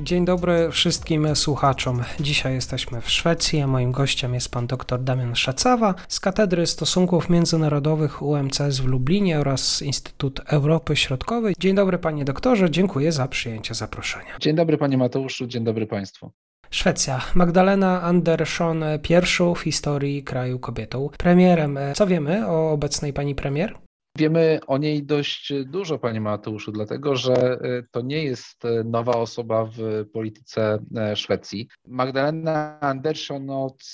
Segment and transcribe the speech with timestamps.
[0.00, 2.02] Dzień dobry wszystkim słuchaczom.
[2.20, 7.30] Dzisiaj jesteśmy w Szwecji, a moim gościem jest pan dr Damian Szacawa z Katedry Stosunków
[7.30, 11.54] Międzynarodowych UMCS w Lublinie oraz Instytut Europy Środkowej.
[11.58, 14.36] Dzień dobry panie doktorze, dziękuję za przyjęcie zaproszenia.
[14.40, 16.30] Dzień dobry panie Mateuszu, dzień dobry państwu.
[16.70, 17.20] Szwecja.
[17.34, 21.78] Magdalena Andersson, pierwszą w historii kraju kobietą premierem.
[21.94, 23.87] Co wiemy o obecnej pani premier?
[24.18, 27.58] Wiemy o niej dość dużo, panie Mateuszu, dlatego że e,
[27.90, 31.68] to nie jest e, nowa osoba w polityce e, Szwecji.
[31.86, 33.84] Magdalena Andersson od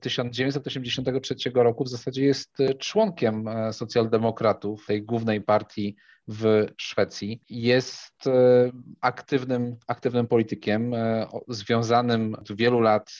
[0.00, 5.96] 1983 roku w zasadzie jest członkiem socjaldemokratów, tej głównej partii
[6.28, 7.42] w Szwecji.
[7.50, 8.24] Jest
[9.00, 10.92] aktywnym, aktywnym politykiem,
[11.48, 13.10] związanym od wielu lat,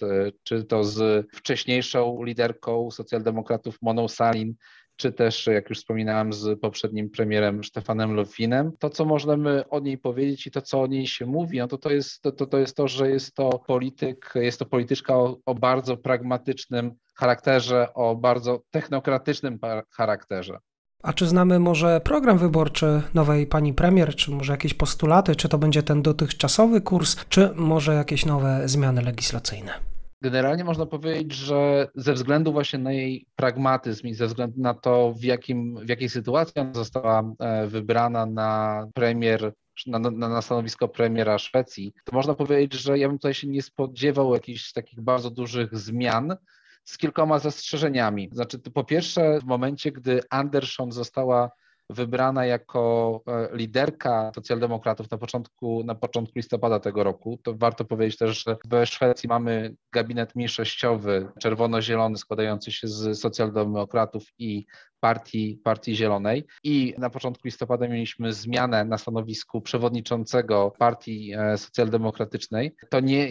[0.43, 4.55] czy to z wcześniejszą liderką socjaldemokratów Moną Salin,
[4.97, 8.73] czy też, jak już wspominałem, z poprzednim premierem Stefanem Lofinem.
[8.79, 11.79] To, co możemy o niej powiedzieć i to, co o niej się mówi, no to,
[11.79, 15.55] to, jest, to, to jest to, że jest to polityk, jest to polityczka o, o
[15.55, 19.59] bardzo pragmatycznym charakterze, o bardzo technokratycznym
[19.97, 20.59] charakterze.
[21.03, 25.59] A czy znamy może program wyborczy nowej pani premier, czy może jakieś postulaty, czy to
[25.59, 29.96] będzie ten dotychczasowy kurs, czy może jakieś nowe zmiany legislacyjne?
[30.21, 35.13] Generalnie można powiedzieć, że ze względu właśnie na jej pragmatyzm i ze względu na to,
[35.13, 39.53] w, jakim, w jakiej sytuacji ona została e, wybrana na premier
[39.87, 43.63] na, na, na, stanowisko premiera Szwecji, to można powiedzieć, że ja bym tutaj się nie
[43.63, 46.37] spodziewał jakichś takich bardzo dużych zmian
[46.85, 48.31] z kilkoma zastrzeżeniami.
[48.33, 51.51] Znaczy, po pierwsze, w momencie, gdy Anderson została
[51.91, 57.39] wybrana jako e, liderka socjaldemokratów na początku, na początku listopada tego roku.
[57.43, 64.25] To warto powiedzieć też, że w Szwecji mamy gabinet mniejszościowy czerwono-zielony składający się z socjaldemokratów
[64.39, 64.67] i
[65.07, 66.45] Partii, Partii Zielonej.
[66.65, 73.29] I na początku listopada mieliśmy zmianę na stanowisku przewodniczącego Partii e, Socjaldemokratycznej, to nie,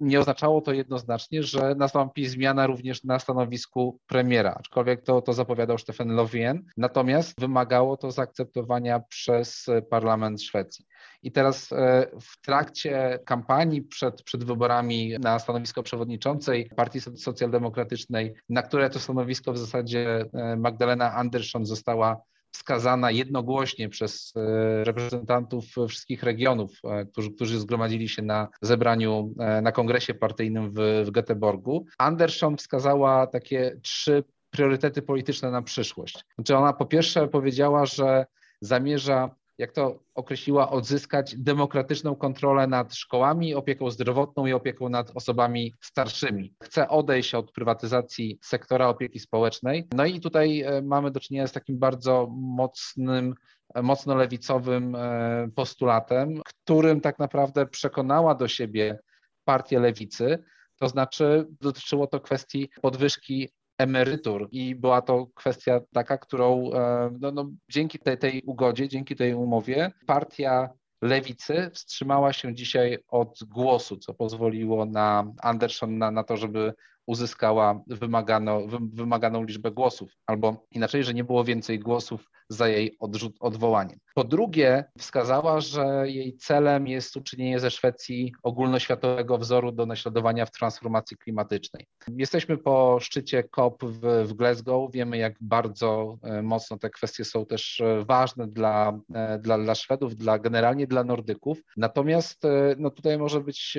[0.00, 5.78] nie oznaczało to jednoznacznie, że nastąpi zmiana również na stanowisku premiera, aczkolwiek to, to zapowiadał
[5.78, 10.86] Stefan Löfven, natomiast wymagało to zaakceptowania przez parlament Szwecji.
[11.24, 18.62] I teraz e, w trakcie kampanii przed, przed wyborami na stanowisko przewodniczącej Partii Socjaldemokratycznej, na
[18.62, 20.56] które to stanowisko w zasadzie e,
[20.86, 22.22] Magdalena Andersson została
[22.52, 26.70] wskazana jednogłośnie przez e, reprezentantów wszystkich regionów,
[27.12, 30.74] którzy, którzy zgromadzili się na zebraniu na kongresie partyjnym w,
[31.06, 31.84] w Göteborgu.
[31.98, 36.24] Andersson wskazała takie trzy priorytety polityczne na przyszłość.
[36.34, 38.26] Znaczy ona po pierwsze powiedziała, że
[38.60, 45.74] zamierza jak to określiła, odzyskać demokratyczną kontrolę nad szkołami, opieką zdrowotną i opieką nad osobami
[45.80, 46.54] starszymi.
[46.62, 49.88] Chce odejść od prywatyzacji sektora opieki społecznej.
[49.92, 53.34] No i tutaj e, mamy do czynienia z takim bardzo mocnym,
[53.74, 58.98] e, mocno lewicowym e, postulatem, którym tak naprawdę przekonała do siebie
[59.44, 60.44] partię lewicy.
[60.80, 63.48] To znaczy dotyczyło to kwestii podwyżki
[63.78, 64.48] emerytur.
[64.52, 69.34] I była to kwestia taka, którą e, no, no, dzięki tej, tej ugodzie, dzięki tej
[69.34, 70.68] umowie partia
[71.02, 76.72] lewicy wstrzymała się dzisiaj od głosu, co pozwoliło na Anderson na, na to, żeby
[77.06, 83.36] uzyskała wymagano, wymaganą liczbę głosów, albo inaczej, że nie było więcej głosów za jej odrzut,
[83.40, 83.98] odwołaniem.
[84.14, 90.50] Po drugie, wskazała, że jej celem jest uczynienie ze Szwecji ogólnoświatowego wzoru do naśladowania w
[90.50, 91.86] transformacji klimatycznej.
[92.08, 94.92] Jesteśmy po szczycie COP w, w Glasgow.
[94.92, 99.74] Wiemy, jak bardzo e, mocno te kwestie są też e, ważne dla, e, dla, dla
[99.74, 101.58] Szwedów, dla, generalnie dla Nordyków.
[101.76, 102.42] Natomiast
[102.78, 103.78] no tutaj może być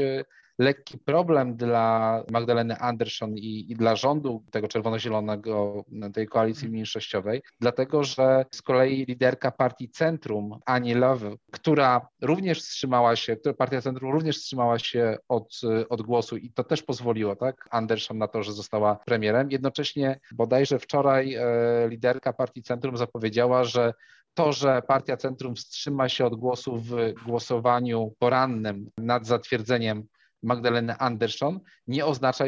[0.59, 8.03] lekki problem dla Magdaleny Andersson i, i dla rządu tego czerwono-zielonego, tej koalicji mniejszościowej, dlatego
[8.03, 14.11] że z kolei liderka partii Centrum, Ani Love, która również wstrzymała się, która partia Centrum
[14.11, 18.53] również wstrzymała się od, od głosu i to też pozwoliło, tak, Andersson na to, że
[18.53, 19.51] została premierem.
[19.51, 21.43] Jednocześnie bodajże wczoraj e,
[21.89, 23.93] liderka partii Centrum zapowiedziała, że
[24.33, 30.07] to, że Partia Centrum wstrzyma się od głosu w głosowaniu porannym nad zatwierdzeniem
[30.43, 32.45] Magdaleny Andersson nie oznacza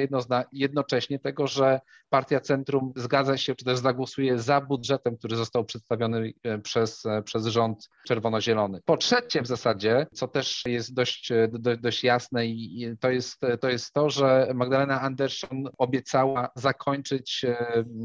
[0.52, 1.80] jednocześnie tego, że
[2.10, 7.24] partia Centrum zgadza się czy też zagłosuje za budżetem, który został przedstawiony e, przez, e,
[7.24, 8.82] przez rząd czerwono-zielony.
[8.86, 13.42] Po trzecie w zasadzie, co też jest dość, e, do, dość jasne i to jest,
[13.62, 17.46] to jest to, że Magdalena Andersson obiecała zakończyć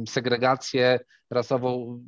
[0.09, 0.99] segregację
[1.31, 2.01] rasową,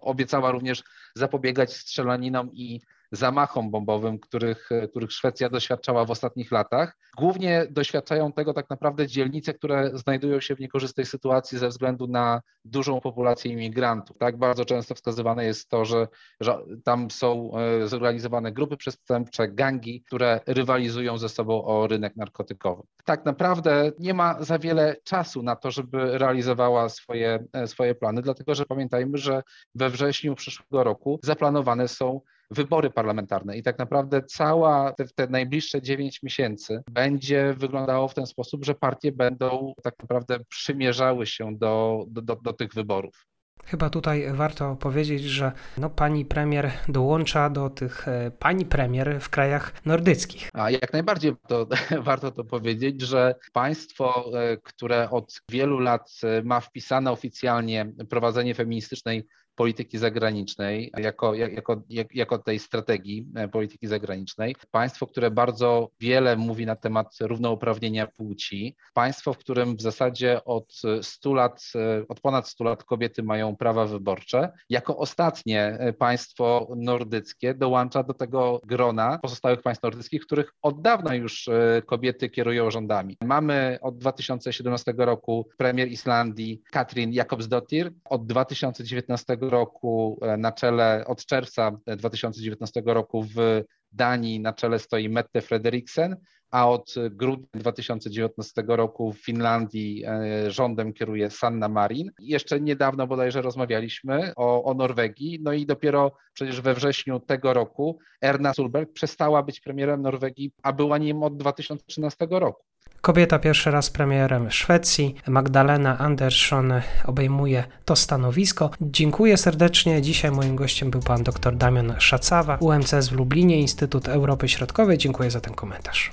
[0.00, 0.82] obiecała również
[1.14, 2.80] zapobiegać strzelaninom i
[3.12, 6.96] zamachom bombowym, których, których Szwecja doświadczała w ostatnich latach.
[7.16, 12.40] Głównie doświadczają tego tak naprawdę dzielnice, które znajdują się w niekorzystnej sytuacji ze względu na
[12.64, 14.18] dużą populację imigrantów.
[14.18, 16.08] Tak bardzo często wskazywane jest to, że,
[16.40, 22.82] że tam są e, zorganizowane grupy przestępcze, gangi, które rywalizują ze sobą o rynek narkotykowy.
[23.04, 28.22] Tak naprawdę nie ma za wiele czasu na to, żeby realizowała swoje, e, swoje plany,
[28.22, 29.42] dlatego że pamiętajmy, że
[29.74, 32.20] we wrześniu przyszłego roku zaplanowane są
[32.50, 38.26] wybory parlamentarne i tak naprawdę cała te, te najbliższe dziewięć miesięcy będzie wyglądało w ten
[38.26, 43.26] sposób, że partie będą tak naprawdę przymierzały się do, do, do, do tych wyborów.
[43.66, 49.30] Chyba tutaj warto powiedzieć, że no, pani premier dołącza do tych e, pani premier w
[49.30, 50.48] krajach nordyckich.
[50.52, 51.66] A jak najbardziej to,
[52.00, 58.54] warto to powiedzieć, że państwo, e, które od wielu lat e, ma wpisane oficjalnie prowadzenie
[58.54, 59.26] feministycznej
[59.56, 61.82] polityki zagranicznej, jako, jako,
[62.14, 64.56] jako tej strategii e, polityki zagranicznej.
[64.70, 68.76] Państwo, które bardzo wiele mówi na temat równouprawnienia płci.
[68.94, 70.72] Państwo, w którym w zasadzie od
[71.02, 74.52] 100 lat, e, od ponad 100 lat kobiety mają prawa wyborcze.
[74.70, 80.82] Jako ostatnie e, państwo nordyckie dołącza do tego grona pozostałych państw nordyckich, w których od
[80.82, 81.48] dawna już
[81.86, 83.16] kobiety kierują rządami.
[83.24, 91.26] Mamy od 2017 roku premier Islandii Katrin Jakobsdottir, od 2019 roku e, na czele, od
[91.26, 93.62] czerwca 2019 roku w
[93.92, 96.16] Danii na czele stoi Mette Frederiksen,
[96.50, 102.10] a od grudnia 2019 roku w Finlandii e, rządem kieruje Sanna Marin.
[102.18, 107.98] Jeszcze niedawno bodajże rozmawialiśmy o, o Norwegii, no i dopiero przecież we wrześniu tego roku
[108.22, 112.62] Erna Solberg przestała być premierem Norwegii, a była nim od 2013 roku.
[113.00, 116.72] Kobieta pierwszy raz premierem Szwecji, Magdalena Andersson
[117.04, 118.70] obejmuje to stanowisko.
[118.80, 120.02] Dziękuję serdecznie.
[120.02, 124.98] Dzisiaj moim gościem był pan dr Damian Szacawa, UMCS w Lublinie, Instytut Europy Środkowej.
[124.98, 126.10] Dziękuję za ten komentarz.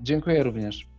[0.00, 0.95] Dziękuję również.